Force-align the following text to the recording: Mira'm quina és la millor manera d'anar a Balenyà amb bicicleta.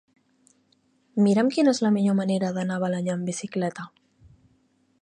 Mira'm 1.25 1.51
quina 1.57 1.75
és 1.77 1.83
la 1.87 1.91
millor 1.99 2.17
manera 2.21 2.51
d'anar 2.57 2.79
a 2.81 2.85
Balenyà 2.87 3.15
amb 3.19 3.31
bicicleta. 3.33 3.89